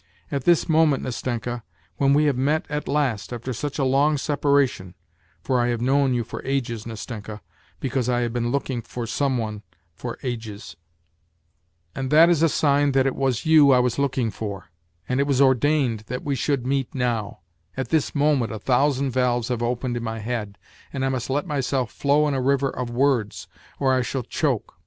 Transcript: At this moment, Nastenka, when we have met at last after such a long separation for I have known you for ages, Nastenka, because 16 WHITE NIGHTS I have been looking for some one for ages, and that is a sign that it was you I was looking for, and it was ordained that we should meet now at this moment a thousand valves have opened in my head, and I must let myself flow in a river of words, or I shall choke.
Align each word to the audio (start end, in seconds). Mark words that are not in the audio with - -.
At 0.31 0.45
this 0.45 0.67
moment, 0.67 1.03
Nastenka, 1.03 1.61
when 1.97 2.15
we 2.15 2.23
have 2.23 2.35
met 2.35 2.65
at 2.71 2.87
last 2.87 3.31
after 3.31 3.53
such 3.53 3.77
a 3.77 3.83
long 3.83 4.17
separation 4.17 4.95
for 5.43 5.61
I 5.61 5.67
have 5.67 5.79
known 5.79 6.15
you 6.15 6.23
for 6.23 6.41
ages, 6.43 6.87
Nastenka, 6.87 7.39
because 7.79 8.05
16 8.07 8.13
WHITE 8.15 8.15
NIGHTS 8.15 8.17
I 8.17 8.21
have 8.23 8.33
been 8.33 8.51
looking 8.51 8.81
for 8.81 9.05
some 9.05 9.37
one 9.37 9.61
for 9.93 10.17
ages, 10.23 10.75
and 11.93 12.09
that 12.09 12.31
is 12.31 12.41
a 12.41 12.49
sign 12.49 12.93
that 12.93 13.05
it 13.05 13.15
was 13.15 13.45
you 13.45 13.69
I 13.71 13.77
was 13.77 13.99
looking 13.99 14.31
for, 14.31 14.71
and 15.07 15.19
it 15.19 15.27
was 15.27 15.39
ordained 15.39 16.05
that 16.07 16.23
we 16.23 16.33
should 16.33 16.65
meet 16.65 16.95
now 16.95 17.41
at 17.77 17.89
this 17.89 18.15
moment 18.15 18.51
a 18.51 18.57
thousand 18.57 19.11
valves 19.11 19.49
have 19.49 19.61
opened 19.61 19.95
in 19.97 20.03
my 20.03 20.17
head, 20.17 20.57
and 20.91 21.05
I 21.05 21.09
must 21.09 21.29
let 21.29 21.45
myself 21.45 21.91
flow 21.91 22.27
in 22.27 22.33
a 22.33 22.41
river 22.41 22.71
of 22.71 22.89
words, 22.89 23.47
or 23.79 23.93
I 23.93 24.01
shall 24.01 24.23
choke. 24.23 24.73